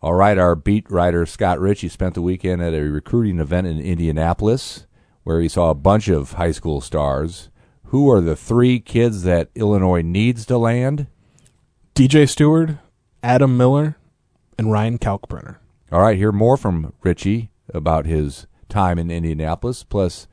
[0.00, 3.80] All right, our beat writer Scott Richey spent the weekend at a recruiting event in
[3.80, 4.86] Indianapolis
[5.24, 7.50] where he saw a bunch of high school stars.
[7.86, 11.08] Who are the three kids that Illinois needs to land?
[11.96, 12.78] DJ Steward,
[13.24, 13.96] Adam Miller,
[14.56, 15.56] and Ryan Kalkbrenner.
[15.90, 19.82] All right, hear more from Richey about his time in Indianapolis.
[19.82, 20.28] Plus,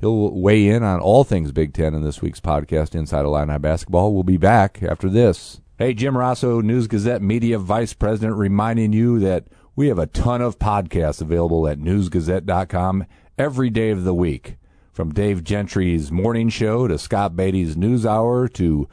[0.00, 4.14] he'll weigh in on all things Big Ten in this week's podcast, Inside Illini Basketball.
[4.14, 5.60] We'll be back after this.
[5.80, 10.42] Hey, Jim Rosso, News Gazette Media Vice President, reminding you that we have a ton
[10.42, 13.06] of podcasts available at newsgazette.com
[13.38, 14.58] every day of the week.
[14.92, 18.90] From Dave Gentry's morning show to Scott Beatty's news hour to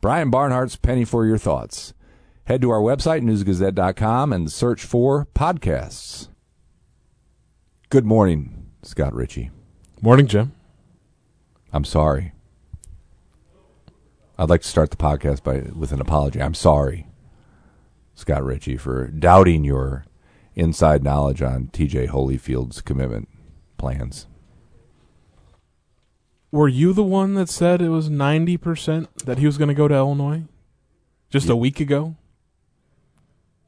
[0.00, 1.92] Brian Barnhart's Penny for Your Thoughts.
[2.44, 6.28] Head to our website, newsgazette.com, and search for podcasts.
[7.88, 9.50] Good morning, Scott Richey.
[10.00, 10.52] Morning, Jim.
[11.72, 12.32] I'm sorry.
[14.38, 16.40] I'd like to start the podcast by with an apology.
[16.42, 17.06] I'm sorry,
[18.14, 20.04] Scott Richey, for doubting your
[20.54, 23.28] inside knowledge on TJ Holyfield's commitment
[23.78, 24.26] plans.
[26.50, 29.88] Were you the one that said it was 90% that he was going to go
[29.88, 30.42] to Illinois
[31.30, 31.52] just Yeah.
[31.54, 32.16] a week ago?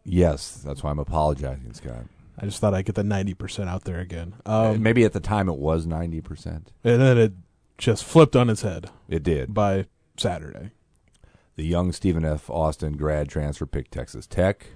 [0.04, 2.04] Yes, that's why I'm apologizing, Scott.
[2.38, 4.34] I just thought I'd get the 90% out there again.
[4.44, 6.72] Uh, Um, Maybe at the time it was 90%.
[6.82, 7.32] and then it
[7.78, 9.54] just flipped on its head It did.
[9.54, 9.86] by
[10.16, 10.70] Saturday.
[11.56, 12.50] The young Stephen F.
[12.50, 14.66] Austin grad transfer picked Texas Tech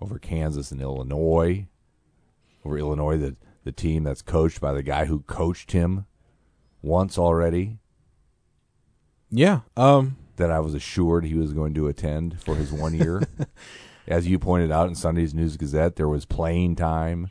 [0.00, 1.66] over Kansas and Illinois.
[2.64, 6.06] Over Illinois, the, the team that's coached by the guy who coached him
[6.82, 7.78] once already,
[9.30, 9.60] Yeah.
[9.76, 13.22] Um, that I was assured he was going to attend for his one year.
[14.08, 17.30] As you pointed out in Sunday's News Gazette, there was playing time,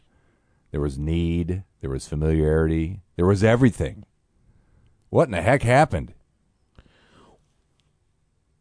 [0.71, 4.05] there was need, there was familiarity, there was everything.
[5.09, 6.13] What in the heck happened?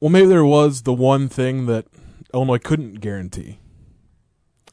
[0.00, 1.86] Well, maybe there was the one thing that
[2.32, 3.58] Illinois couldn't guarantee.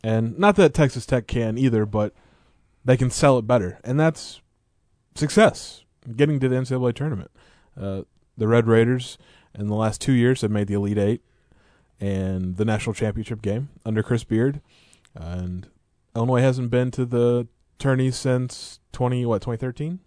[0.04, 2.14] And not that Texas Tech can either, but
[2.84, 3.80] they can sell it better.
[3.84, 4.42] And that's
[5.16, 5.84] success,
[6.16, 7.32] getting to the NCAA tournament.
[7.80, 8.04] Uh,
[8.38, 9.18] the Red Raiders
[9.58, 11.22] in the last two years have made the Elite Eight
[12.00, 14.62] and the national championship game under Chris Beard.
[15.16, 15.68] And
[16.16, 17.48] Illinois hasn't been to the
[17.80, 20.00] tourney since 20, what, 2013?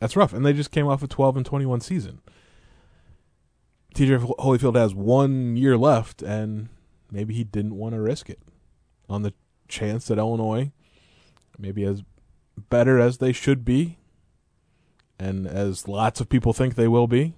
[0.00, 0.32] That's rough.
[0.32, 2.20] And they just came off a 12 and 21 season.
[3.94, 6.68] TJ Holyfield has one year left, and
[7.12, 8.40] maybe he didn't want to risk it
[9.08, 9.32] on the
[9.68, 10.72] chance that Illinois,
[11.58, 12.02] maybe as
[12.68, 13.98] better as they should be,
[15.18, 17.34] and as lots of people think they will be,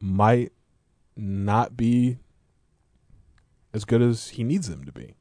[0.00, 0.52] might
[1.16, 2.18] not be
[3.74, 5.16] as good as he needs them to be.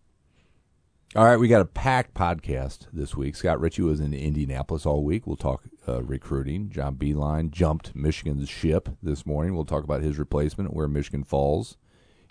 [1.13, 3.35] All right, we got a packed podcast this week.
[3.35, 5.27] Scott Ritchie was in Indianapolis all week.
[5.27, 6.69] We'll talk uh, recruiting.
[6.69, 9.53] John Beilein jumped Michigan's ship this morning.
[9.53, 11.75] We'll talk about his replacement, where Michigan falls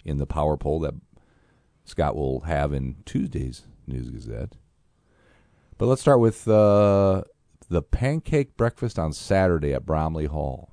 [0.02, 0.94] in the power poll that
[1.84, 4.54] Scott will have in Tuesday's News Gazette.
[5.76, 7.24] But let's start with uh,
[7.68, 10.72] the pancake breakfast on Saturday at Bromley Hall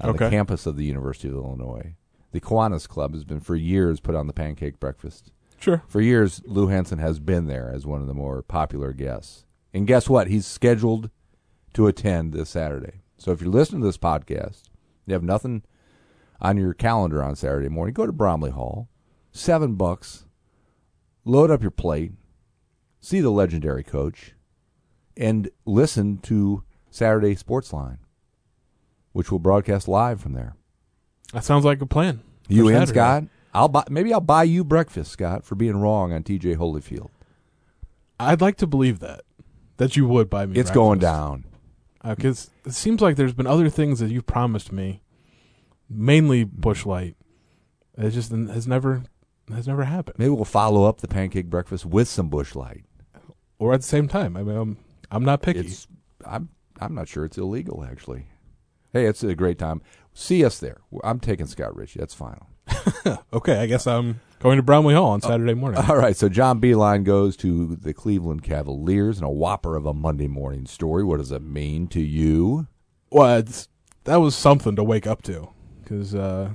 [0.00, 1.96] on the campus of the University of Illinois.
[2.30, 5.32] The Kiwanis Club has been for years put on the pancake breakfast.
[5.60, 5.82] Sure.
[5.86, 9.44] For years, Lou Henson has been there as one of the more popular guests.
[9.72, 10.26] And guess what?
[10.26, 11.10] He's scheduled
[11.74, 13.02] to attend this Saturday.
[13.18, 14.62] So if you're listening to this podcast,
[15.06, 15.62] you have nothing
[16.40, 18.88] on your calendar on Saturday morning, go to Bromley Hall.
[19.32, 20.24] Seven bucks.
[21.24, 22.12] Load up your plate.
[23.00, 24.34] See the legendary coach.
[25.16, 27.98] And listen to Saturday Sports Line,
[29.12, 30.56] which will broadcast live from there.
[31.34, 32.22] That sounds like a plan.
[32.48, 33.24] You in, Scott?
[33.52, 33.84] I'll buy.
[33.90, 36.56] Maybe I'll buy you breakfast, Scott, for being wrong on T.J.
[36.56, 37.10] Holyfield.
[38.18, 39.22] I'd like to believe that.
[39.78, 41.46] That you would buy me It's going down.
[42.02, 45.02] Uh, because it seems like there's been other things that you've promised me,
[45.88, 47.16] mainly Busch Light.
[47.96, 49.02] It just has never
[49.54, 50.18] has never happened.
[50.18, 52.84] Maybe we'll follow up the pancake breakfast with some Busch Light.
[53.58, 54.76] Or at the same time, I mean, I'm
[55.10, 55.60] I'm not picky.
[55.60, 55.86] It's.
[56.24, 56.50] I'm.
[56.78, 58.26] I'm not sure it's illegal actually.
[58.92, 59.82] Hey, it's a great time.
[60.12, 60.80] See us there.
[61.04, 62.00] I'm taking Scott Richey.
[62.00, 62.49] That's final.
[63.32, 65.82] okay, I guess I'm going to Bromley Hall on Saturday morning.
[65.88, 66.16] All right.
[66.16, 70.66] So John Beilein goes to the Cleveland Cavaliers in a whopper of a Monday morning
[70.66, 71.04] story.
[71.04, 72.66] What does it mean to you?
[73.10, 73.68] well, it's,
[74.04, 75.48] that was something to wake up to
[75.82, 76.50] because uh,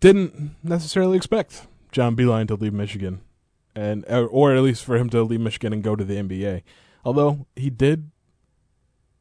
[0.00, 3.20] didn't necessarily expect John Beilein to leave Michigan,
[3.74, 6.62] and or, or at least for him to leave Michigan and go to the NBA.
[7.04, 8.10] Although he did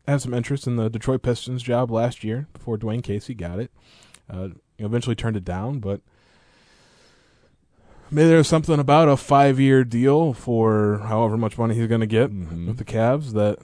[0.07, 3.71] have some interest in the Detroit Pistons job last year before Dwane Casey got it.
[4.29, 6.01] Uh, eventually turned it down, but
[8.09, 12.07] maybe there was something about a five-year deal for however much money he's going to
[12.07, 12.67] get Mhm.
[12.67, 13.59] with the Cavs that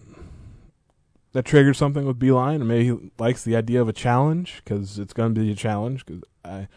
[1.34, 4.98] that triggered something with Beilein, and maybe he likes the idea of a challenge because
[4.98, 6.04] it's going to be a challenge.
[6.06, 6.68] Because I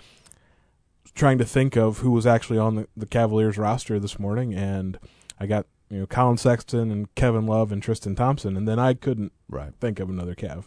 [1.15, 4.99] trying to think of who was actually on the, the Cavaliers roster this morning, and
[5.39, 8.93] I got you know Collin Sexton and Kevin Love and Tristan Thompson, and then I
[8.95, 9.73] couldn't Right.
[9.81, 10.65] think of another Cav.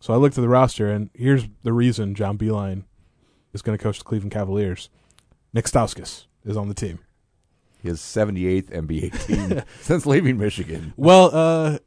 [0.00, 2.84] So I looked at the roster, and here's the reason John Beilein
[3.52, 4.90] is going to coach the Cleveland Cavaliers.
[5.52, 6.98] Nick Stauskas is on the team.
[7.82, 10.92] His 78th NBA team since leaving Michigan.
[10.96, 11.78] Well, uh,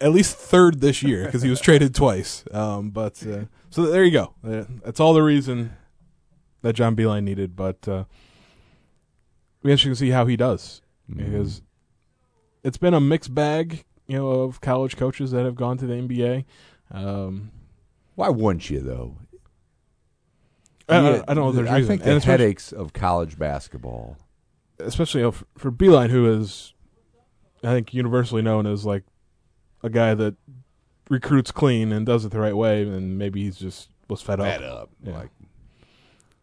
[0.00, 2.44] at least third this year because he was traded twice.
[2.50, 4.34] Um, but uh, so there you go.
[4.44, 5.76] Uh, that's all the reason
[6.62, 7.56] that John Beilein needed.
[7.56, 8.04] But uh,
[9.62, 10.82] we actually can see how he does
[11.14, 11.62] because
[12.62, 15.94] it's been a mixed bag, you know, of college coaches that have gone to the
[15.94, 16.44] NBA.
[16.90, 17.50] Um,
[18.16, 19.16] Why wouldn't you though?
[20.88, 21.88] I, I- I don't know if there's I reason.
[21.88, 24.16] think And the especially- headaches of college basketball.
[24.80, 26.74] especially you know, for, for Beilein, who is,
[27.62, 29.04] I think, universally known as like
[29.82, 30.34] a guy that
[31.08, 34.46] recruits clean and does it the right way, and maybe he's just was fed up.
[34.46, 34.90] Fed up.
[35.02, 35.12] Yeah.
[35.12, 35.30] Like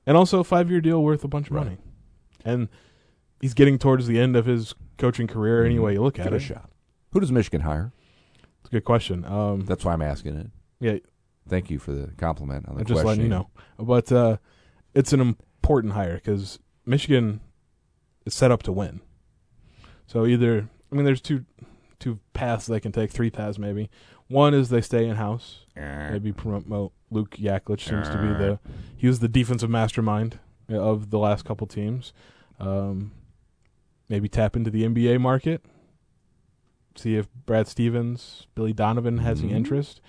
[0.06, 1.66] And also a five year deal worth a bunch of Right.
[1.66, 1.78] money,
[2.46, 2.70] and
[3.42, 5.66] he's getting towards the end of his coaching career.
[5.66, 6.70] Any way you look at give it it, a shot.
[7.12, 7.92] Who does Michigan hire?
[8.68, 9.24] It's a good question.
[9.24, 10.48] Um, That's why I'm asking it.
[10.82, 10.98] yeah,
[11.48, 13.50] Thank you for the compliment on the I'm just letting you know,
[13.80, 14.38] but uh,
[14.94, 17.40] it's an important hire because Michigan
[18.26, 19.00] is set up to win.
[20.06, 21.46] So either I mean, there's two
[22.00, 23.90] two paths they can take, three paths maybe.
[24.28, 25.66] One is they stay in house,
[26.12, 28.60] maybe promote Luke Yaklich seems to be the
[28.98, 32.12] he was the defensive mastermind of the last couple teams.
[32.60, 33.14] Um,
[34.10, 35.64] maybe tap into the NBA market,
[36.98, 39.56] see if Brad Stevens, Billy Donovan has any Mhm.
[39.56, 40.02] interest.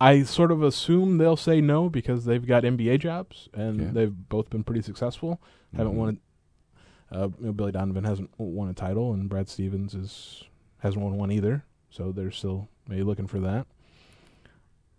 [0.00, 3.90] I sort of assume they'll say no because they've got NBA jobs and Yeah.
[3.92, 5.40] they've both been pretty successful.
[5.76, 5.96] Haven't Mhm.
[5.96, 6.20] won.
[7.12, 10.44] Uh, you know, Billy Donovan hasn't won a title, and Brad Stevens is
[10.78, 11.64] hasn't won one either.
[11.90, 13.66] So they're still maybe looking for that,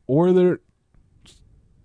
[0.08, 0.60] or they're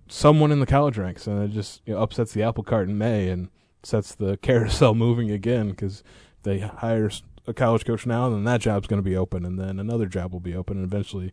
[0.08, 2.99] someone in the college ranks, and it just you know, upsets the apple cart in
[2.99, 3.49] May and
[3.82, 6.03] sets the carousel moving again because
[6.43, 7.11] they hire
[7.46, 10.06] a college coach now, and then that job's going to be open, and then another
[10.06, 11.32] job will be open, and eventually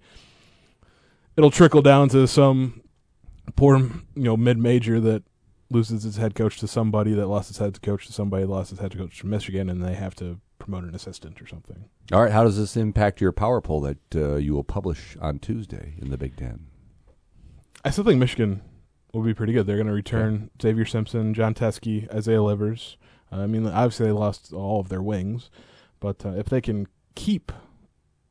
[1.35, 2.81] it'll trickle down to some
[3.55, 5.23] poor you know mid major that
[5.69, 8.71] loses its head coach to somebody that lost its head coach to somebody that lost
[8.71, 11.85] its head coach to Michigan, and they have to promote an assistant or something.
[12.11, 12.31] All right.
[12.31, 16.09] How does this impact your power poll that uh, you will publish on Tuesday in
[16.09, 16.67] the Big Ten?
[17.83, 18.61] I still think Michigan
[19.13, 19.67] will be pretty good.
[19.67, 22.97] They're going to return Xavier Simpson, Jon Teske, Isaiah Livers.
[23.31, 25.49] Uh, I mean, obviously they lost all of their wings,
[26.03, 26.85] but uh, if they can
[27.15, 27.53] keep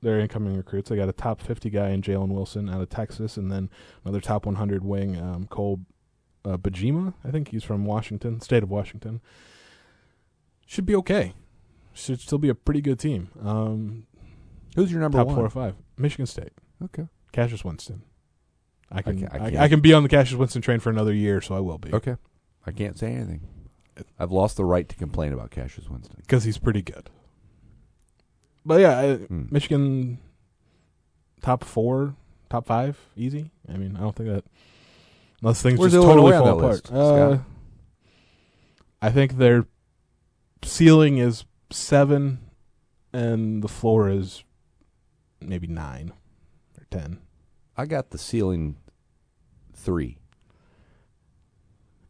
[0.02, 3.38] their incoming recruits, they got a top 50 guy in Jalen Wilson out of Texas,
[3.38, 3.70] and then
[4.04, 5.80] another top 100 wing, um, Cole
[6.44, 7.14] uh, Bajema.
[7.24, 9.22] I think he's from Washington, state of Washington.
[10.66, 11.32] Should be okay.
[11.94, 13.30] Should still be a pretty good team.
[13.42, 14.06] Um,
[14.76, 15.36] Who's your number top one?
[15.36, 15.74] four or five.
[15.96, 16.52] Michigan State.
[16.84, 17.08] Okay.
[17.32, 18.02] Cassius Winston.
[18.90, 21.40] I can I I, I can be on the Cassius Winston train for another year,
[21.40, 22.16] so I will be Okay.
[22.66, 23.40] I can't say anything.
[24.18, 26.16] I've lost the right to complain about Cassius Winston.
[26.20, 27.08] because he's pretty good.
[28.64, 29.44] But yeah, I, Hmm.
[29.50, 30.18] Michigan
[31.42, 32.14] top four,
[32.48, 33.50] top five, easy.
[33.68, 34.44] I mean, I don't think that
[35.40, 36.90] unless things Where's just totally on fall that apart.
[36.90, 37.38] list, Uh,
[39.00, 39.66] I think their
[40.62, 42.38] ceiling is seven,
[43.12, 44.44] and the floor is
[45.40, 46.12] maybe nine
[46.78, 47.18] or ten.
[47.76, 48.76] I got the ceiling
[49.74, 50.18] three.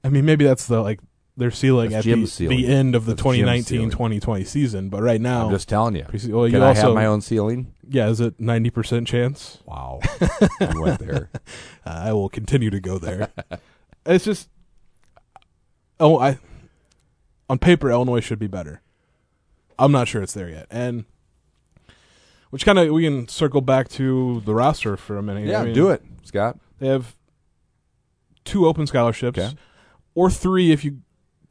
[0.04, 1.00] I mean, maybe that's the like
[1.36, 2.58] their ceiling That's at the, Jim's ceiling.
[2.58, 4.88] the end of the That's Jim's 2019-2020 season.
[4.90, 6.04] But right now, I'm just telling you.
[6.04, 7.72] pre- well, you Can I also have my own ceiling?
[7.88, 9.58] yeah, is it ninety percent chance?
[9.66, 10.00] Wow.
[10.60, 11.30] you went there.
[11.84, 13.28] I will continue to go there.
[14.06, 14.48] it's just,
[15.98, 16.38] oh, I
[17.48, 18.82] on paper Illinois should be better.
[19.78, 21.04] I'm not sure it's there yet, and
[22.50, 25.46] which kind of we can circle back to the roster for a minute.
[25.48, 26.58] Yeah, I mean, do it, Scott.
[26.78, 27.16] They have
[28.44, 29.54] two open scholarships, Okay.
[30.14, 30.98] or three if you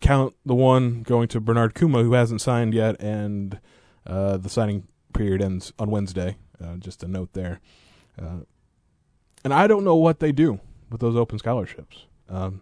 [0.02, 3.60] count the one going to Bernard Kouma, who hasn't signed yet, and
[4.06, 6.38] uh, the signing period ends on Wednesday.
[6.62, 7.60] Uh, just a note there.
[8.22, 8.42] Uh,
[9.44, 12.06] and I don't know what they do with those open scholarships.
[12.30, 12.62] Um,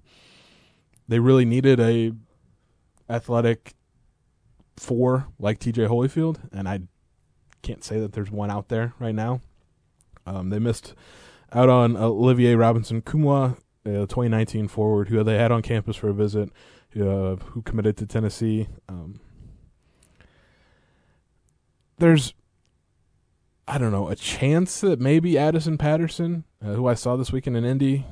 [1.07, 2.13] they really needed a
[3.09, 3.73] athletic
[4.77, 5.85] four like T.J.
[5.85, 6.81] Holyfield, and I
[7.61, 9.41] can't say that there's one out there right now.
[10.25, 10.93] Um, they missed
[11.51, 16.13] out on Olivier Robinson Kumwa, uh, 2019 forward, who they had on campus for a
[16.13, 16.49] visit,
[16.95, 18.67] uh, who committed to Tennessee.
[18.87, 19.19] Um,
[21.97, 22.33] there's,
[23.67, 27.57] I don't know, a chance that maybe Addison Patterson, uh, who I saw this weekend
[27.57, 28.05] in Indy,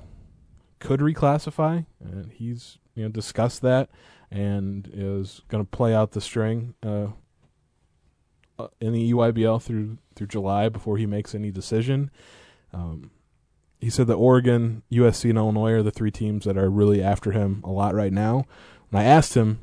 [0.79, 1.85] could reclassify.
[1.99, 3.89] And he's you know discussed that
[4.29, 7.07] and is going to play out the string uh,
[8.59, 12.11] uh, in the EYBL through through July before he makes any decision.
[12.73, 13.11] Um,
[13.79, 17.31] he said that Oregon, USC, and Illinois are the three teams that are really after
[17.31, 18.45] him a lot right now.
[18.89, 19.59] When I asked him,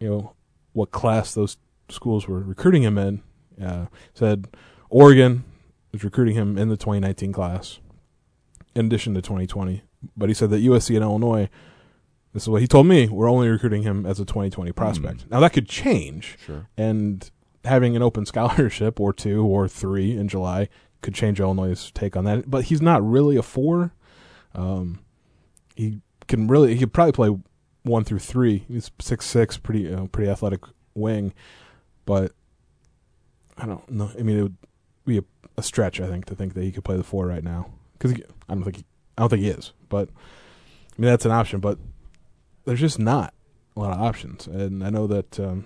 [0.00, 0.32] you know,
[0.72, 3.22] what class those schools were recruiting him in,
[3.62, 4.48] uh, said
[4.88, 5.44] Oregon
[5.92, 7.78] is recruiting him in the 2019 class,
[8.74, 9.82] in addition to 2020.
[10.16, 11.48] But he said that USC and Illinois,
[12.32, 15.30] this is what he told me, we're only recruiting him as a 2020 prospect.
[15.30, 16.66] Now that could change, Sure.
[16.76, 17.30] and
[17.64, 20.68] having an open scholarship or two or three in July
[21.02, 22.50] could change Illinois' take on that.
[22.50, 23.92] But he's not really a four.
[24.54, 25.00] Um,
[25.74, 27.38] he can really he could probably play
[27.82, 28.64] one through three.
[28.68, 30.60] He's six six, pretty uh, pretty athletic
[30.94, 31.34] wing,
[32.06, 32.32] but
[33.58, 34.10] I don't know.
[34.18, 34.56] I mean, it would
[35.04, 35.24] be a,
[35.56, 38.12] a stretch, I think, to think that he could play the four right now because
[38.48, 38.84] I don't think he,
[39.18, 39.72] I don't think he is.
[39.88, 41.78] But I mean, that's an option, but
[42.64, 43.34] there's just not
[43.76, 45.64] a lot of options, and I know that um,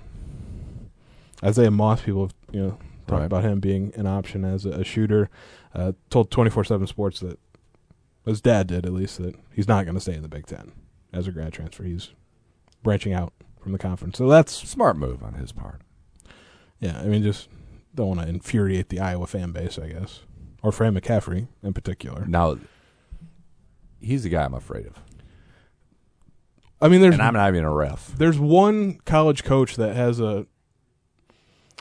[1.45, 3.27] Isaiah Moss people have you know talked Right.
[3.27, 5.29] about him being an option as a, a shooter.
[5.75, 7.39] Uh, told twenty four seven Sports that
[8.25, 10.73] his dad did at least that he's not going to stay in the Big Ten
[11.13, 11.85] as a grad transfer.
[11.85, 12.11] He's
[12.83, 15.81] branching out from the conference, so that's Smart move on his part.
[16.81, 16.99] yeah.
[17.01, 17.49] I mean, just
[17.95, 20.21] don't want to infuriate the Iowa fan base, I guess,
[20.63, 22.25] or Fran McCaffery in particular.
[22.27, 22.59] Now,
[24.01, 25.01] he's the guy I'm afraid of,
[26.81, 28.13] I mean, there's and I'm not even a ref.
[28.19, 30.47] there's one college coach that has a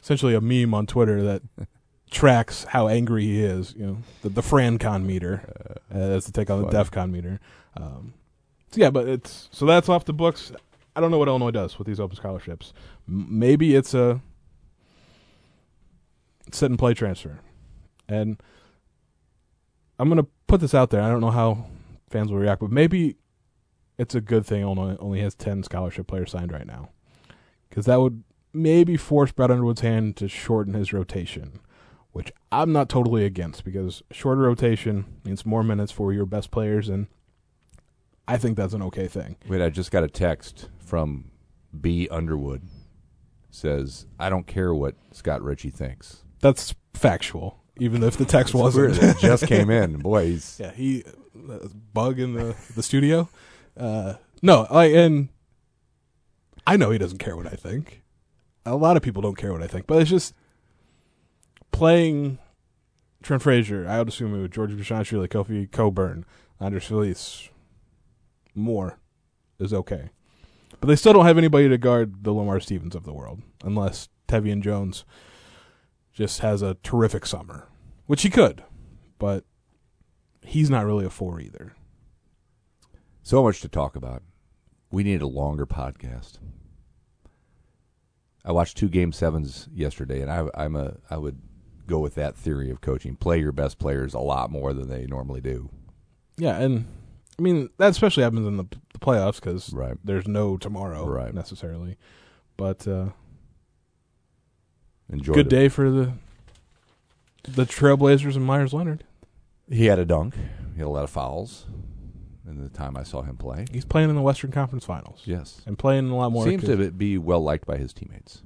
[0.05, 1.41] essentially a meme on Twitter that
[2.11, 3.73] tracks how angry he is.
[3.75, 6.77] You know, the the FranCon meter uh, as to take on the funny.
[6.77, 7.39] DefCon meter.
[7.75, 8.13] Um,
[8.71, 10.51] so yeah, but it's so that's off the books.
[10.95, 12.71] I don't know what Illinois does with these open scholarships.
[13.09, 14.21] M- maybe it's a
[16.51, 17.39] sit and play transfer,
[18.07, 18.37] and
[19.97, 21.01] I'm gonna put this out there.
[21.01, 21.65] I don't know how
[22.11, 23.15] fans will react, but maybe
[23.97, 26.89] it's a good thing Illinois only has 10 scholarship players signed right now.
[27.69, 28.23] Because that would
[28.55, 31.59] maybe force Brad Underwood's hand to shorten his rotation,
[32.11, 36.89] which I'm not totally against because shorter rotation means more minutes for your best players,
[36.89, 37.07] and
[38.27, 39.35] I think that's an okay thing.
[39.47, 41.31] Wait, I just got a text from
[41.79, 42.63] B Underwood.
[43.51, 46.23] Says, I don't care what Scott Richey thinks.
[46.41, 49.01] That's factual, even if the text wasn't.
[49.01, 49.97] It just came in.
[49.99, 51.03] Boy, he's yeah, he
[51.49, 53.29] uh, bug in the the studio.
[53.77, 55.29] Uh, no, I and
[56.67, 58.03] I know he doesn't care what I think.
[58.65, 60.33] A lot of people don't care what I think, but it's just
[61.71, 62.39] playing
[63.21, 66.25] Trent Frazier, I would assume it would George Bezhanishvili, Kofi Cockburn,
[66.59, 67.49] Andres Feliz,
[68.53, 68.99] more
[69.59, 70.09] is okay.
[70.79, 74.09] But they still don't have anybody to guard the Lamar Stevens of the world, unless
[74.27, 75.05] Tevian Jones
[76.13, 77.67] just has a terrific summer,
[78.05, 78.63] which he could,
[79.19, 79.43] but
[80.41, 81.73] he's not really a four either.
[83.23, 84.21] so much to talk about.
[84.91, 86.37] We need a longer podcast.
[88.45, 91.39] I watched two game sevens yesterday, and I, I'm a I would
[91.87, 93.15] go with that theory of coaching.
[93.15, 95.69] Play your best players a lot more than they normally do.
[96.37, 96.85] Yeah, and
[97.39, 99.97] I mean that especially happens in the, the playoffs because Right.
[100.03, 101.33] there's no tomorrow Right.
[101.33, 101.97] necessarily.
[102.57, 103.09] But uh,
[105.09, 105.33] Enjoy.
[105.33, 106.13] good the- day for the
[107.43, 109.03] the Trailblazers and Meyers Leonard.
[109.69, 110.35] He had a dunk.
[110.73, 111.65] He had a lot of fouls
[112.47, 113.65] in the time I saw him play.
[113.71, 115.61] He's playing in the Western Conference Finals Yes.
[115.65, 116.45] and playing a lot more.
[116.45, 118.43] Seems to be well liked by his teammates.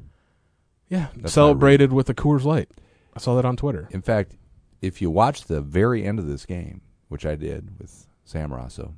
[0.88, 2.70] yeah, That's celebrated with a Coors Light.
[3.16, 3.88] I saw that on Twitter.
[3.92, 4.36] In fact,
[4.82, 8.94] if you watch the very end of this game, which I did with Sam Rosso,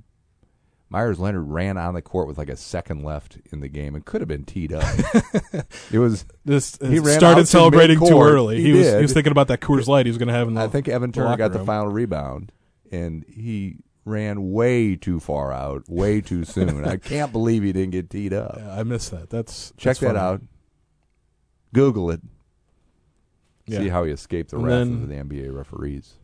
[0.89, 4.03] Meyers Leonard ran on the court with like a second left in the game and
[4.03, 4.84] could have been teed up.
[5.91, 8.58] it was, This He uh, ran out started to celebrating too early.
[8.58, 10.50] He He, was he was thinking about that Coors Light he was going to have
[10.50, 10.62] in the.
[10.62, 12.51] I think Evan Turner got the final rebound,
[12.91, 16.86] and he ran way too far out, way too soon.
[16.86, 18.55] I can't believe he didn't get teed up.
[18.58, 19.29] Yeah, I missed that.
[19.29, 20.20] That's Check that's that funny.
[20.20, 20.41] out.
[21.74, 22.22] Google it.
[23.65, 23.79] Yeah.
[23.79, 26.15] See how he escaped the And wrath of the NBA referees.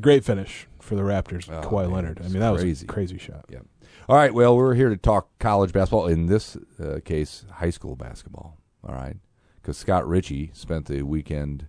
[0.00, 1.48] Great finish for the Raptors.
[1.50, 2.20] Oh, Kawhi man, Leonard.
[2.20, 2.68] I mean, that crazy.
[2.68, 3.44] was a crazy shot.
[3.48, 3.60] Yeah.
[4.08, 6.08] All right, well, we're here to talk college basketball.
[6.08, 8.58] In this uh, case, high school basketball.
[8.86, 9.16] All right,
[9.62, 11.68] because Scott Richey spent the weekend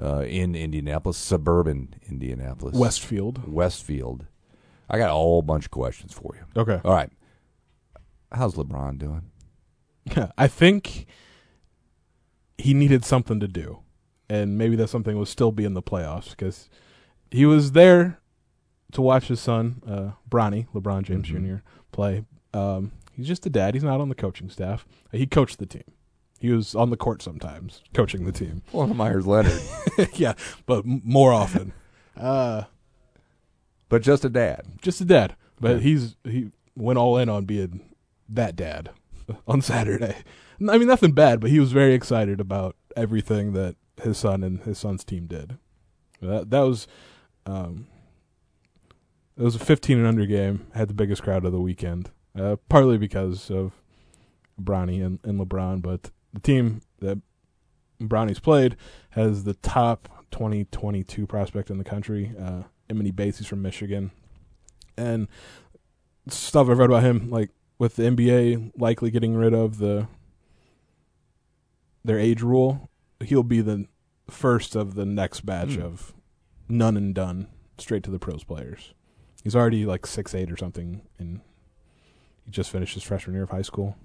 [0.00, 3.46] uh, in Indianapolis, suburban Indianapolis, Westfield.
[3.52, 4.26] Westfield.
[4.88, 6.60] I got a whole bunch of questions for you.
[6.60, 6.80] Okay.
[6.84, 7.10] All right,
[8.32, 9.22] how's LeBron doing?
[10.36, 11.06] I think
[12.58, 13.80] he needed something to do,
[14.28, 16.68] and maybe that something was still be in the playoffs because
[17.30, 18.18] he was there
[18.92, 21.46] to watch his son, uh, Bronny LeBron James Mhm.
[21.58, 21.62] Jr.
[21.92, 22.24] play.
[22.52, 23.74] Um, he's just a dad.
[23.74, 24.84] He's not on the coaching staff.
[25.12, 25.84] He coached the team.
[26.40, 28.62] He was on the court sometimes coaching the team.
[28.72, 29.60] Well, Meyers Leonard,
[30.14, 30.32] yeah,
[30.66, 31.72] but m- more often.
[32.16, 32.64] Uh,
[33.88, 34.62] but just a dad.
[34.82, 35.36] just a dad.
[35.58, 35.82] But Okay.
[35.84, 37.80] he's he went all in on being
[38.28, 38.90] that dad
[39.46, 40.16] on Saturday.
[40.68, 44.60] I mean, nothing bad, but he was very excited about everything that his son and
[44.64, 45.56] his son's team did.
[46.20, 46.86] That that was
[47.46, 47.86] um,
[49.38, 50.66] It was a 15 and under game.
[50.74, 53.72] Had the biggest crowd of the weekend, uh, partly because of
[54.60, 55.80] Bronny and, and LeBron.
[55.80, 57.18] But the team that
[58.00, 58.76] Bronny's played
[59.10, 63.38] has the top 2022 prospect in the country, uh, Emoni Bates.
[63.38, 64.10] He's from Michigan,
[64.96, 65.28] and
[66.28, 70.06] stuff I've read about him, like with the NBA likely getting rid of the
[72.04, 72.88] their age rule,
[73.22, 73.86] he'll be the
[74.28, 75.82] first of the next batch Hmm.
[75.82, 76.14] of
[76.68, 78.94] none and done straight to the pros players.
[79.42, 81.40] He's already like six eight or something, and
[82.44, 83.96] he just finished his freshman year of high school.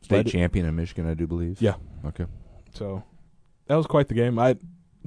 [0.00, 1.60] State Led- champion in Michigan, I do believe.
[1.60, 1.74] Yeah.
[2.06, 2.26] Okay.
[2.74, 3.02] So
[3.66, 4.38] that was quite the game.
[4.38, 4.56] I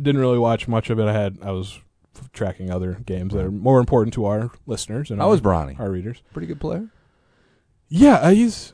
[0.01, 1.05] didn't really watch much of it.
[1.05, 1.79] I had I was
[2.15, 5.41] f- tracking other games that are more important to our listeners and I our, was
[5.41, 5.79] Bronny?
[5.79, 6.21] our readers.
[6.33, 6.89] Pretty good player.
[7.89, 8.73] Yeah, uh, he's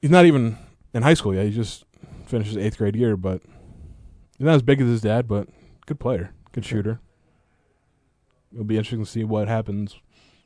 [0.00, 0.58] he's not even
[0.92, 1.46] in high school yet.
[1.46, 1.84] He just
[2.26, 3.42] finished his eighth grade year, but
[4.38, 5.28] he's not as big as his dad.
[5.28, 5.48] But
[5.86, 7.00] good player, good shooter.
[8.52, 9.94] It'll be interesting to see what happens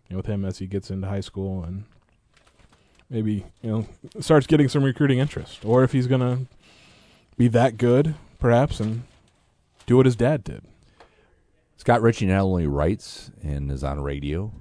[0.08, 1.84] you know, with him as he gets into high school and
[3.11, 3.87] maybe you know
[4.20, 6.46] starts getting some recruiting interest, or if he's gonna
[7.37, 9.02] be that good, perhaps, and
[9.87, 10.62] do what his dad did.
[11.76, 14.52] Scott Richey not only writes and is on radio,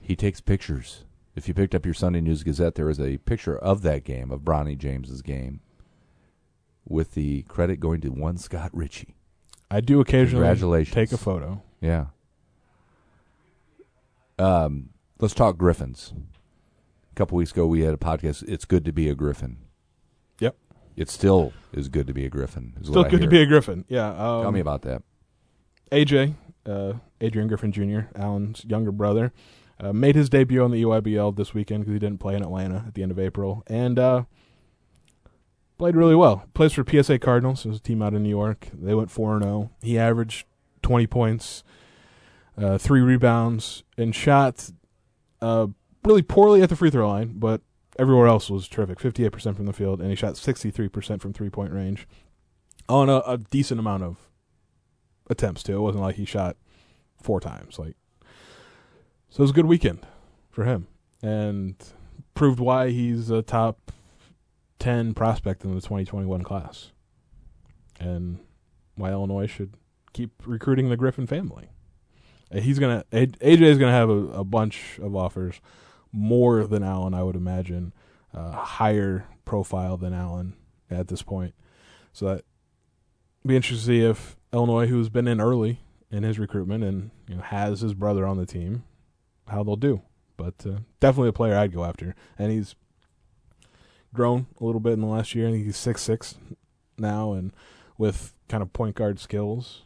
[0.00, 1.04] he takes pictures.
[1.34, 4.30] If you picked up your Sunday News Gazette, there is a picture of that game,
[4.30, 5.60] of Bronny James's game,
[6.86, 9.14] with the credit going to one Scott Richey.
[9.70, 11.62] I do occasionally take a photo.
[11.80, 12.06] Yeah.
[14.38, 14.90] Um,
[15.20, 16.12] let's talk Griffins.
[17.10, 18.44] A couple weeks ago, we had a podcast.
[18.48, 19.58] It's good to be a Griffin.
[20.38, 20.56] Yep.
[20.96, 22.74] It still is good to be a Griffin.
[22.80, 23.84] is Still what I good to be a Griffin.
[23.88, 24.08] Yeah.
[24.10, 25.02] Um, Tell me about that.
[25.92, 26.34] AJ,
[26.66, 29.32] uh, Adrian Griffin Jr., Allen's younger brother,
[29.80, 32.84] uh, made his debut on the EYBL this weekend because he didn't play in Atlanta
[32.86, 34.24] at the end of April, and uh,
[35.78, 36.44] played really well.
[36.54, 38.68] Plays for PSA Cardinals, it was a team out in New York.
[38.72, 39.70] They went four and zero.
[39.82, 40.46] He averaged
[40.82, 41.64] twenty points,
[42.56, 44.70] uh, three rebounds, and shot
[45.40, 45.68] uh,
[46.04, 47.60] really poorly at the free throw line, but
[47.98, 49.00] everywhere else was terrific.
[49.00, 51.72] Fifty eight percent from the field, and he shot sixty three percent from three point
[51.72, 52.06] range
[52.88, 54.28] on a, a decent amount of
[55.28, 55.76] attempts too.
[55.76, 56.56] It wasn't like he shot
[57.22, 57.78] four times.
[57.78, 57.96] Like
[59.28, 60.06] so, it was a good weekend
[60.50, 60.88] for him,
[61.22, 61.76] and
[62.34, 63.92] proved why he's a top
[64.78, 66.92] ten prospect in the 2021 class,
[67.98, 68.40] and
[68.96, 69.74] why Illinois should
[70.12, 71.68] keep recruiting the Griffin family.
[72.52, 75.60] He's gonna AJ is gonna have a, a bunch of offers,
[76.12, 77.92] more than Allen, I would imagine,
[78.34, 80.54] uh, higher profile than Allen
[80.90, 81.54] at this point.
[82.12, 82.44] So that
[83.46, 87.36] be interesting to see if Illinois, who's been in early in his recruitment and you
[87.36, 88.84] know has his brother on the team,
[89.48, 90.02] how they'll do.
[90.36, 92.74] But uh, definitely a player I'd go after, and he's
[94.12, 95.50] grown a little bit in the last year.
[95.50, 96.36] Think he's six six
[96.98, 97.52] now, and
[97.98, 99.82] with kind of point guard skills,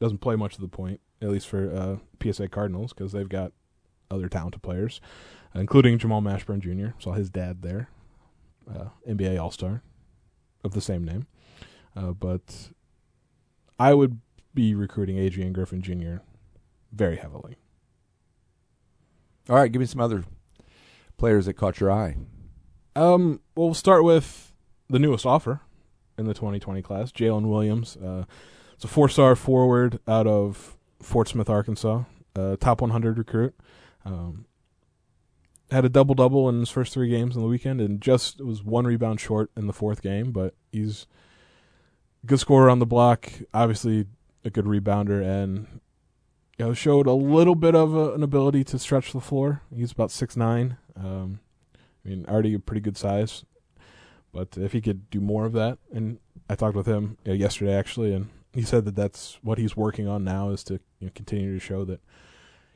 [0.00, 3.52] doesn't play much of the point, at least for uh, PSA Cardinals, because they've got
[4.10, 5.00] other talented players,
[5.54, 6.94] including Jamal Mashburn Jr.
[6.98, 7.88] Saw his dad there,
[8.68, 9.82] uh, NBA All Star
[10.64, 11.26] of the same name.
[11.96, 12.70] Uh, but
[13.78, 14.20] I would
[14.54, 16.22] be recruiting Adrian Griffin Jr.
[16.92, 17.56] very heavily.
[19.48, 20.24] All right, give me some other
[21.16, 22.16] players that caught your eye.
[22.94, 24.52] Um, well, we'll start with
[24.88, 25.60] the newest offer
[26.18, 27.96] in the 2020 class, Jaylin Williams.
[27.96, 28.24] Uh,
[28.74, 32.04] it's a four-star forward out of Fort Smith, Arkansas.
[32.36, 33.54] Uh, top 100 recruit.
[34.08, 34.46] Um,
[35.70, 38.62] had a double double in his first three games on the weekend, and just was
[38.62, 40.32] one rebound short in the fourth game.
[40.32, 41.06] But he's
[42.24, 43.30] a good scorer on the block.
[43.52, 44.06] Obviously,
[44.44, 45.80] a good rebounder, and
[46.58, 49.62] you know showed a little bit of a, an ability to stretch the floor.
[49.74, 50.78] He's about six nine.
[50.96, 51.40] Um,
[52.04, 53.44] I mean, already a pretty good size,
[54.32, 56.18] but if he could do more of that, and
[56.48, 60.08] I talked with him uh, yesterday actually, and he said that that's what he's working
[60.08, 62.00] on now is to you know, continue to show that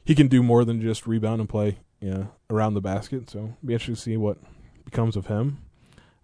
[0.05, 3.31] he can do more than just rebound and play you know, around the basket.
[3.31, 4.39] So be interesting to see what
[4.85, 5.59] becomes of him.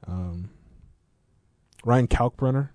[0.07, 0.51] Um,
[1.85, 2.71] Ryan Kalkbrenner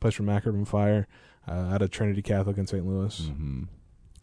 [0.00, 1.06] plays for Mac Irvin Fire
[1.46, 2.84] uh, out of Trinity Catholic in St.
[2.84, 3.20] Louis.
[3.20, 3.62] Mm-hmm.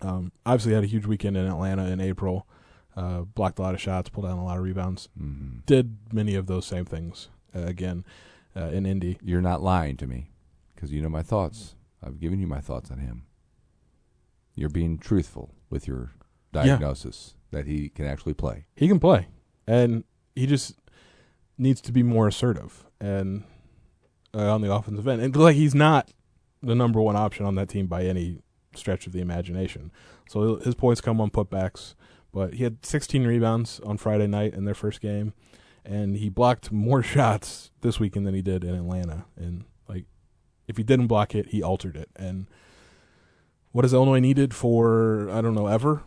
[0.02, 2.48] Um, obviously had a huge weekend in Atlanta in April.
[2.96, 5.08] Uh, blocked a lot of shots, pulled down a lot of rebounds.
[5.20, 5.60] Mm-hmm.
[5.66, 8.04] Did many of those same things uh, again
[8.56, 9.18] uh, in Indy.
[9.24, 10.30] You're not lying to me
[10.76, 11.76] because you know my thoughts.
[12.04, 13.24] I've given you my thoughts on him.
[14.56, 16.12] You're being truthful with your
[16.52, 18.66] diagnosis that he can actually play.
[18.76, 19.28] He can play,
[19.68, 20.04] and
[20.36, 20.76] he just
[21.58, 23.44] needs to be more assertive and
[24.34, 25.22] uh, on the offensive end.
[25.22, 26.12] And like he's not
[26.62, 28.40] the number one option on that team by any
[28.76, 29.92] stretch of the imagination.
[30.30, 31.96] So his points come on putbacks,
[32.32, 35.34] but he had 16 rebounds on Friday night in their first game,
[35.84, 39.26] and he blocked more shots this weekend than he did in Atlanta.
[39.36, 40.06] And like,
[40.68, 42.10] if he didn't block it, he altered it.
[42.16, 42.48] And
[43.72, 46.04] what Illinois needed for I don't know ever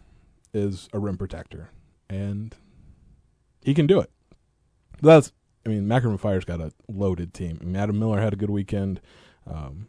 [0.53, 1.71] is a rim protector,
[2.09, 2.55] and
[3.63, 4.11] he can do it.
[5.03, 5.33] That's
[5.67, 7.59] I mean, Mac Irvin Fire's got a loaded team.
[7.61, 9.01] I mean, Adam Miller had a good weekend.
[9.47, 9.89] Um,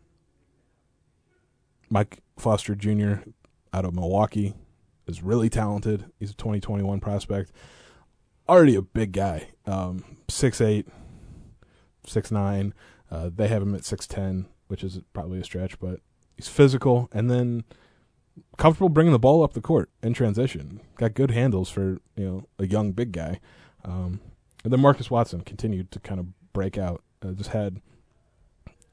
[1.89, 3.29] Mike Foster Jr.
[3.73, 4.53] out of Milwaukee
[5.07, 6.05] is really talented.
[6.19, 7.51] He's a 2021 prospect.
[8.47, 10.85] Already a big guy, um, 6'8",
[12.07, 12.73] 6'9".
[13.11, 15.99] Uh, they have him at 6'10", which is probably a stretch, but
[16.35, 17.63] he's physical and then
[18.57, 20.81] comfortable bringing the ball up the court in transition.
[20.97, 23.39] Got good handles for you know a young big guy.
[23.83, 24.19] Um,
[24.63, 27.03] and then Marcus Watson continued to kind of break out.
[27.23, 27.81] Uh, just had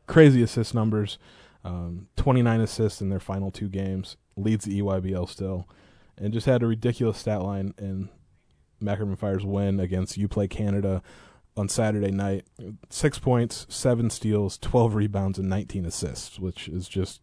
[0.07, 1.19] crazy assist numbers,
[1.65, 5.69] um, 29 assists in their final two games, leads the EYBL still,
[6.19, 8.11] and just had a ridiculous stat line in
[8.81, 11.03] Mac Irvin Fire's win against UPlay Canada
[11.57, 12.47] on Saturday night.
[12.91, 17.21] Six points, seven steals, 12 rebounds, and 19 assists, which is just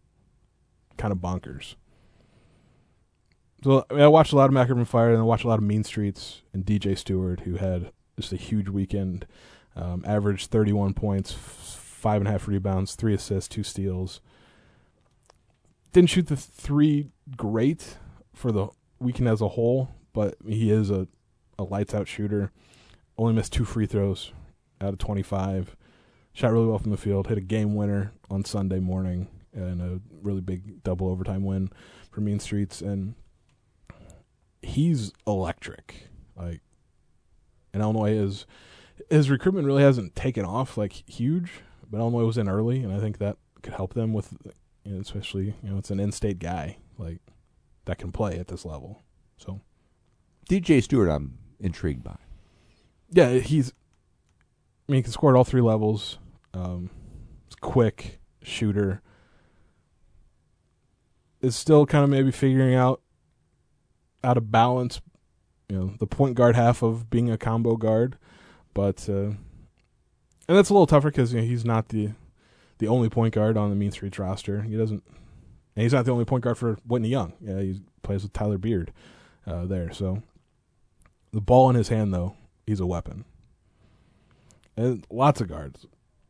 [0.99, 1.75] kind of bonkers.
[3.63, 5.47] So I, mean, I watched a lot of Mac Irvin Fire, and I watched a
[5.47, 9.25] lot of Meanstreets and DJ Steward, who had just a huge weekend.
[9.75, 14.19] Um, averaged 31 points, five and a half rebounds, three assists, two steals.
[15.93, 17.97] Didn't shoot the three great
[18.33, 18.67] for the
[18.99, 21.07] weekend as a whole, but he is a,
[21.57, 22.51] a lights out shooter.
[23.17, 24.33] Only missed two free throws
[24.81, 25.75] out of 25.
[26.33, 27.27] Shot really well from the field.
[27.27, 31.69] Hit a game winner on Sunday morning and a really big double overtime win
[32.12, 32.81] for Meanstreets.
[32.81, 33.15] And
[34.62, 36.07] he's electric.
[36.35, 36.62] Like,
[37.73, 38.45] and Illinois is
[39.09, 41.51] his recruitment really hasn't taken off like huge,
[41.89, 44.33] but Illinois was in early, and I think that could help them with,
[44.83, 47.19] you know, especially you know it's an in-state guy like
[47.85, 49.03] that can play at this level.
[49.38, 49.62] So
[50.49, 52.17] DJ Steward, I'm intrigued by.
[53.12, 53.73] Yeah, he's.
[54.88, 56.17] I mean, he can score at all three levels.
[56.53, 56.89] Um,
[57.62, 59.01] quick shooter.
[61.41, 63.02] Is still kind of maybe figuring out
[64.23, 65.02] out of balance,
[65.69, 68.17] you know, the point guard half of being a combo guard,
[68.73, 69.32] but uh,
[70.47, 72.10] and that's a little tougher because you know, he's not the
[72.80, 74.63] the only point guard on the Meanstreets roster.
[74.63, 75.04] He doesn't,
[75.75, 77.34] and he's not the only point guard for Whitney Young.
[77.39, 78.91] Yeah, he plays with Tyler Beard
[79.45, 79.93] uh, there.
[79.93, 80.23] So
[81.32, 83.25] the ball in his hand, though, he's a weapon.
[84.75, 85.86] And lots of guards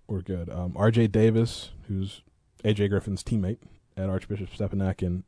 [0.08, 0.50] were good.
[0.50, 1.08] Um, R.J.
[1.08, 2.24] Davis, who's
[2.63, 2.88] A.J.
[2.88, 3.60] Griffin's teammate
[3.99, 5.23] at Archbishop Stepinac in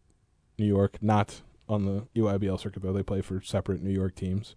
[0.57, 2.93] New York, not on the EYBL circuit though.
[2.93, 4.55] They play for separate New York teams.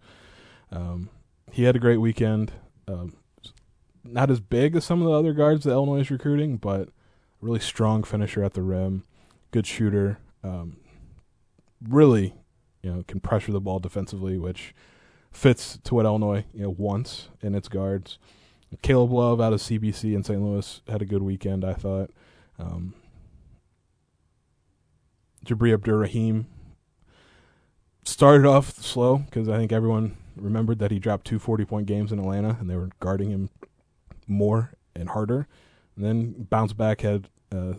[0.71, 1.09] Um,
[1.51, 2.53] he had a great weekend.
[2.87, 3.15] Um,
[4.03, 6.89] not as big as some of the other guards that Illinois is recruiting, but
[7.41, 9.03] really strong finisher at the rim,
[9.51, 10.19] good shooter.
[10.43, 10.77] Um,
[11.87, 12.35] really,
[12.81, 14.75] you know, can pressure the ball defensively, which
[15.31, 18.19] fits to what Illinois you know wants in its guards.
[18.81, 20.41] Caleb Love out of CBC in St.
[20.41, 22.11] Louis had a good weekend, I thought.
[22.59, 22.93] Um,
[25.45, 26.47] Jabri Abdur-Rahim
[28.03, 32.11] started off slow because I think everyone remembered that he dropped two 40 point games
[32.11, 33.49] in Atlanta and they were guarding him
[34.27, 35.47] more and harder.
[35.95, 37.73] And then bounced back, had uh,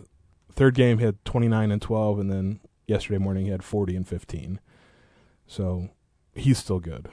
[0.51, 4.59] third game, had 29 and 12, and then yesterday morning he had 40 and 15.
[5.45, 5.89] So
[6.33, 7.09] he's still good.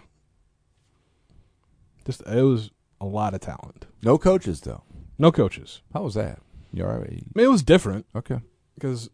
[2.06, 3.86] Just it was a lot of talent.
[4.02, 4.82] No coaches though.
[5.18, 5.82] No coaches.
[5.92, 6.40] How was that?
[6.72, 7.22] You all right?
[7.36, 8.40] It was different Okay.
[8.74, 9.08] because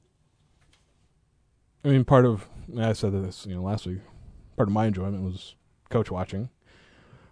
[1.84, 4.00] I mean, part of I said this you know last week.
[4.56, 5.54] Part of my enjoyment was
[5.88, 6.50] coach watching,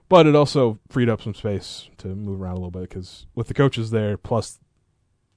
[0.09, 3.49] but it also freed up some space to move around a little bit because with
[3.49, 4.59] the coaches there plus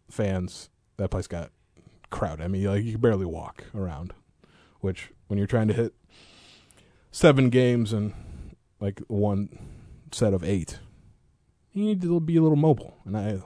[0.09, 1.51] fans, that place got
[2.09, 2.43] crowded.
[2.43, 4.13] I mean, like you could barely walk around,
[4.79, 5.93] which when you're trying to hit
[7.11, 8.13] seven games and
[8.79, 9.49] like one
[10.11, 10.79] set of eight,
[11.73, 12.97] you need to be a little mobile.
[13.05, 13.43] And I did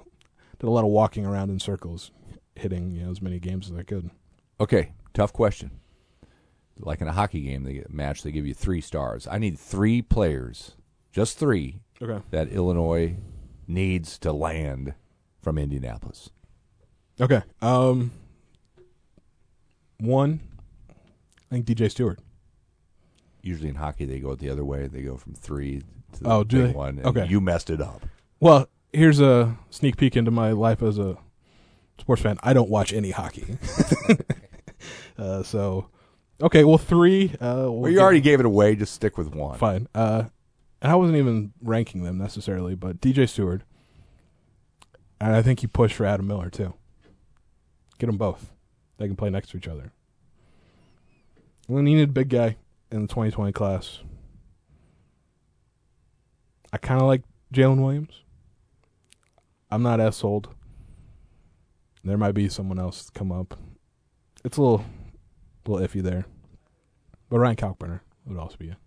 [0.64, 2.12] a lot of walking around in circles,
[2.56, 4.12] hitting you know as many games as I could.
[4.60, 4.92] Okay.
[5.16, 5.72] Tough question.
[6.78, 9.28] Like in a hockey game, they get match, they give you three stars.
[9.32, 10.76] I need three players,
[11.12, 12.22] just three, Okay.
[12.32, 13.16] that Illinois
[13.68, 14.94] needs to land
[15.42, 16.30] from Indianapolis.
[17.20, 17.42] Okay.
[17.62, 18.12] Um.
[20.02, 20.42] One,
[20.90, 20.94] I
[21.56, 22.20] think DJ Steward.
[23.42, 24.88] Usually in hockey, they go the other way.
[24.88, 25.82] They go from three
[26.14, 26.74] to the Oh, do they?
[26.74, 27.00] one.
[27.06, 27.26] Okay.
[27.28, 28.06] You messed it up.
[28.42, 31.18] Well, here's a sneak peek into my life as a
[31.98, 32.38] sports fan.
[32.44, 33.58] I don't watch any hockey.
[35.18, 35.90] uh, so,
[36.42, 36.64] okay.
[36.64, 37.32] Well, three.
[37.40, 38.76] Uh, we'll Well, you already gave it away.
[38.76, 39.58] Just stick with one.
[39.58, 39.88] fine.
[39.96, 40.26] Uh,
[40.82, 43.64] and I wasn't even ranking them necessarily, but DJ Steward,
[45.20, 46.74] and I think he pushed for Adam Miller too.
[47.98, 48.52] Get them both.
[48.98, 49.92] They can play next to each other.
[51.68, 52.58] We needed a big guy
[52.92, 54.02] in the 2020 class.
[56.72, 57.24] I kind of like
[57.54, 58.22] Jaylin Williams.
[59.72, 60.50] I'm not as sold.
[62.04, 63.58] There might be someone else come up.
[64.44, 64.86] It's a little,
[65.68, 66.26] little iffy there.
[67.30, 68.70] But Ryan Kalkbrenner, would also be.
[68.70, 68.78] A,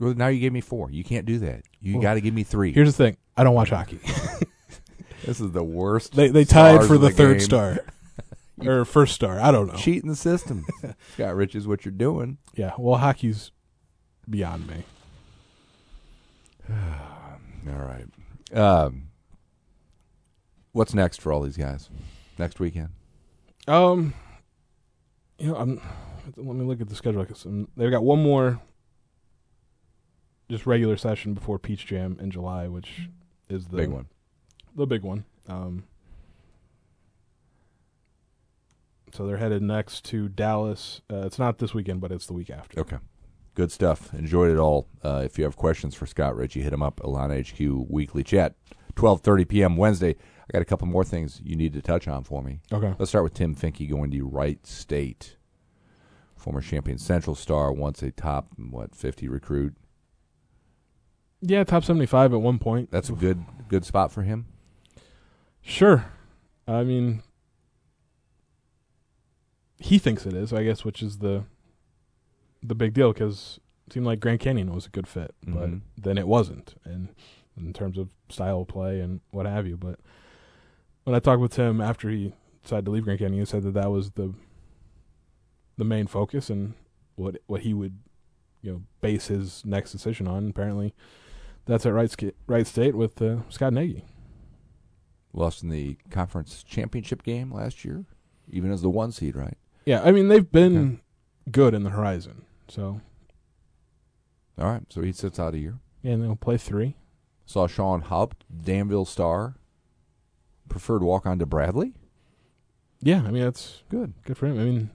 [0.00, 0.90] Well, now you gave me four.
[0.90, 1.62] You can't do that.
[1.80, 2.72] You Well, got to give me three.
[2.72, 4.00] here's the thing: I don't watch hockey.
[5.24, 6.14] this is the worst.
[6.14, 7.46] they they tied for of the, third game.
[7.46, 7.78] star
[8.64, 9.38] or first star.
[9.40, 9.74] I don't know.
[9.74, 10.66] Cheating the system.
[11.14, 12.38] Scott Rich is what you're doing.
[12.54, 13.52] Yeah, well, hockey's
[14.28, 14.84] beyond me.
[17.68, 18.06] All right.
[18.52, 19.08] Um,
[20.72, 21.88] what's next for all these guys?
[22.38, 22.90] Next weekend.
[23.66, 24.14] Um,
[25.38, 25.80] you know, I'm.
[26.36, 27.24] Let me look at the schedule.
[27.76, 28.60] They've got one more,
[30.50, 33.08] just regular session before Peach Jam in July, which
[33.48, 34.06] is the Big one.
[34.74, 35.24] the big one.
[35.48, 35.84] Um,
[39.12, 41.00] so they're headed next to Dallas.
[41.10, 42.80] Uh, it's not this weekend, but it's the week after.
[42.80, 42.96] Okay.
[43.54, 44.12] Good stuff.
[44.12, 44.88] Enjoyed it all.
[45.02, 47.00] Uh, if you have questions for Scott Richey, hit him up.
[47.02, 48.54] Illini HQ Weekly Chat,
[48.96, 49.76] twelve thirty p.m.
[49.78, 50.10] Wednesday.
[50.48, 52.60] I got a couple more things you need to touch on for me.
[52.70, 52.94] Okay.
[52.98, 55.35] Let's start with Tim Finke going to Wright State,
[56.36, 59.74] former Champaign Central star, once a top what fifty recruit.
[61.40, 62.90] Yeah, top seventy-five at one point.
[62.90, 64.46] That's a good good spot for him.
[65.60, 66.06] Sure.
[66.68, 67.22] I mean,
[69.78, 71.44] he thinks it is, I guess, which is the
[72.62, 75.80] the big deal because it seemed like Grand Canyon was a good fit, but Mhm.
[75.96, 77.08] then it wasn't, and
[77.56, 79.76] in terms of style of play and what have you.
[79.76, 80.00] But
[81.04, 83.74] when I talked with him after he decided to leave Grand Canyon, he said that
[83.74, 84.34] that was the
[85.76, 86.74] the main focus and
[87.16, 87.98] what what he would
[88.62, 90.48] you know base his next decision on.
[90.50, 90.94] Apparently,
[91.66, 92.14] that's at Wright,
[92.46, 94.04] Wright State with uh, Scott Nagy.
[95.32, 98.04] Lost in the conference championship game last year,
[98.48, 99.58] even as the one seed, right?
[99.84, 101.00] Yeah, I mean they've been
[101.50, 102.42] good in the horizon.
[102.68, 103.00] So
[104.58, 105.78] All right, so he sits out a year.
[106.02, 106.96] yeah, and they'll play three.
[107.44, 109.56] Saw Sean Haupt, Danville star,
[110.68, 111.92] preferred walk on to Bradley.
[113.02, 114.14] Yeah, I mean that's Good.
[114.24, 114.58] good for him.
[114.58, 114.90] I mean,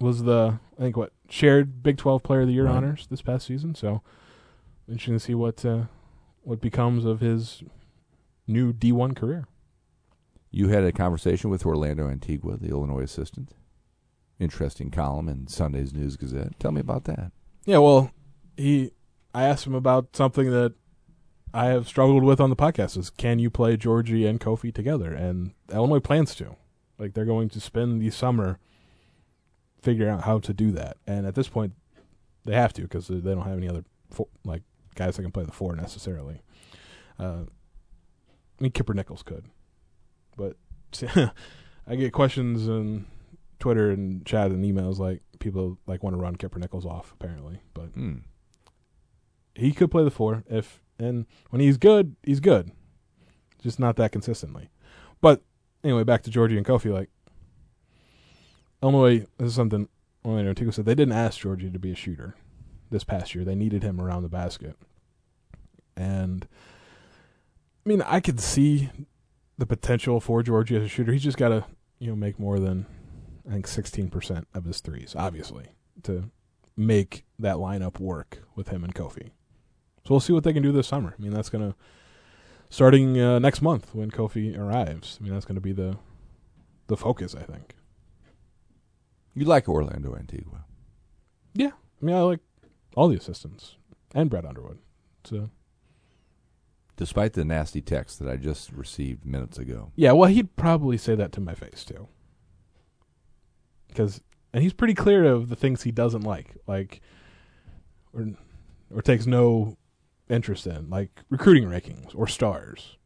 [0.00, 2.76] was the I think what shared Big Twelve Player of the Year Right.
[2.76, 3.74] honors this past season.
[3.74, 4.02] So
[4.88, 5.84] interesting to see what uh,
[6.42, 7.62] what becomes of his
[8.46, 9.46] new D one career.
[10.50, 13.52] You had a conversation with Orlando Antigua, the Illinois assistant.
[14.38, 16.58] Interesting column in Sunday's News Gazette.
[16.60, 17.32] Tell me about that.
[17.66, 18.12] Yeah, well,
[18.56, 18.92] he
[19.34, 20.74] I asked him about something that
[21.52, 25.12] I have struggled with on the podcast is can you play Georgie and Kofi together?
[25.12, 26.56] And Illinois plans to.
[26.98, 28.58] Like they're going to spend the summer
[29.80, 30.96] figuring out how to do that.
[31.06, 31.72] And at this point
[32.44, 34.62] they have to because they don't have any other fo- like
[34.94, 36.40] guys that can play the four necessarily.
[37.18, 37.42] Uh,
[38.58, 39.44] I mean Kipper Nichols could.
[40.36, 40.56] But
[41.86, 43.06] I get questions on
[43.58, 47.60] Twitter and chat and emails like people like want to run Kipper Nichols off apparently,
[47.74, 48.18] but Hmm.
[49.54, 52.72] he could play the four if and when he's good, he's good.
[53.62, 54.70] Just not that consistently.
[55.20, 55.42] But
[55.84, 56.92] anyway, back to Georgie and Kofi.
[56.92, 57.10] Like
[58.82, 59.88] Illinois, this is something
[60.24, 60.84] Orlando Antigua said.
[60.84, 62.34] They didn't ask Georgie to be a shooter
[62.90, 63.44] this past year.
[63.44, 64.76] They needed him around the basket,
[65.96, 66.46] and
[67.84, 68.90] I mean, I could see
[69.56, 71.12] the potential for Georgie as a shooter.
[71.12, 71.64] He's just got to
[71.98, 72.86] you know make more than
[73.48, 75.66] I think sixteen percent of his threes, obviously,
[76.04, 76.30] to
[76.76, 79.30] make that lineup work with him and Kofi.
[80.04, 81.14] So we'll see what they can do this summer.
[81.18, 81.76] I mean, that's going to
[82.70, 85.18] starting uh, next month when Kofi arrives.
[85.20, 85.98] I mean, that's going to be the
[86.86, 87.74] the focus, I think.
[89.38, 90.64] You like Orlando Antigua.
[91.54, 91.70] Yeah,
[92.02, 92.40] I mean, I like
[92.96, 93.76] all the assistants
[94.14, 94.78] and Brad Underwood.
[95.24, 95.50] So
[96.96, 99.92] Despite the nasty text that I just received minutes ago.
[99.94, 102.08] yeah, well, he'd probably say that to my face too,
[103.86, 104.20] because
[104.52, 107.00] and he's pretty clear of the things he doesn't like, like
[108.12, 108.26] or
[108.92, 109.76] or takes no
[110.28, 112.96] interest in, like recruiting rankings or stars.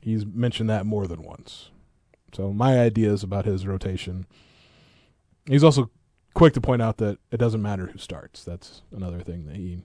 [0.00, 1.70] He's mentioned that more than once.
[2.32, 4.26] So my ideas about his rotation.
[5.48, 5.90] He's also
[6.34, 8.44] quick to point out that it doesn't matter who starts.
[8.44, 9.82] That's another thing that he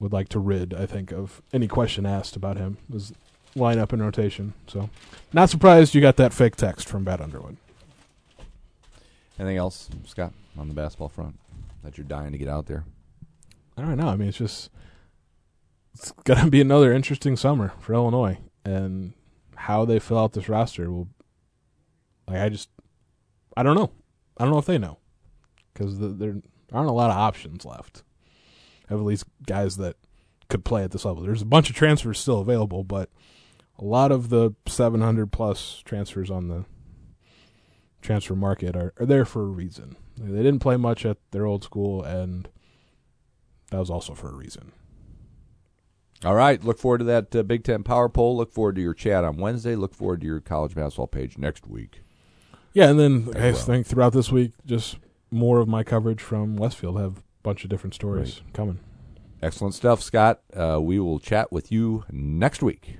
[0.00, 3.12] would like to rid, I think, of any question asked about him was
[3.54, 4.54] lineup and rotation.
[4.66, 4.90] So
[5.32, 7.56] not surprised you got that fake text from Brad Underwood.
[9.38, 11.38] Anything else, Scott, on the basketball front
[11.82, 12.84] that you're dying to get out there?
[13.76, 14.08] I don't know.
[14.08, 14.70] I mean, it's just
[15.94, 19.12] it's gonna be another interesting summer for Illinois, and
[19.56, 21.08] how they fill out this roster will.
[22.26, 22.70] Like I just,
[23.56, 23.92] I don't know.
[24.36, 24.98] I don't know if they know,
[25.72, 26.36] because the, there
[26.72, 28.02] aren't a lot of options left.
[28.90, 29.96] Of at least guys that
[30.48, 31.22] could play at this level.
[31.22, 33.10] There's a bunch of transfers still available, but
[33.78, 36.64] a lot of the 700 plus transfers on the
[38.02, 39.96] transfer market are, are there for a reason.
[40.16, 42.48] They didn't play much at their old school, and
[43.70, 44.72] that was also for a reason.
[46.24, 46.62] All right.
[46.62, 48.36] Look forward to that uh, Big Ten Power Poll.
[48.36, 49.76] Look forward to your chat on Wednesday.
[49.76, 52.03] Look forward to your college basketball page next week.
[52.74, 53.54] Yeah, and then I well.
[53.54, 54.98] think throughout this week, just
[55.30, 56.98] more of my coverage from Westfield.
[57.00, 58.80] Have a bunch of different stories coming.
[59.40, 60.40] Excellent stuff, Scott.
[60.54, 62.98] Uh, we will chat with you next week.